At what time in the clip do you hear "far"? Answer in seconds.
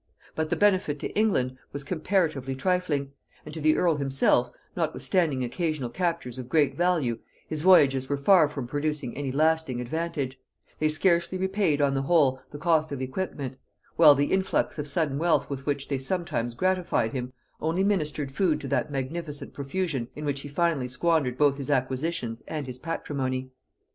8.17-8.47